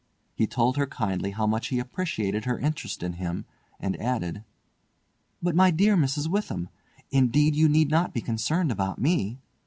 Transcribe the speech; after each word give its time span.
He 0.33 0.47
told 0.47 0.77
her 0.77 0.87
kindly 0.87 1.29
how 1.29 1.45
much 1.45 1.67
he 1.67 1.77
appreciated 1.77 2.45
her 2.45 2.57
interest 2.57 3.03
in 3.03 3.13
him, 3.21 3.45
and 3.79 3.95
added: 4.01 4.43
"But, 5.43 5.53
my 5.55 5.69
dear 5.69 5.95
Mrs. 5.95 6.27
Witham, 6.27 6.69
indeed 7.11 7.55
you 7.55 7.69
need 7.69 7.91
not 7.91 8.11
be 8.11 8.21
concerned 8.21 8.71
about 8.71 8.97
me! 8.97 9.37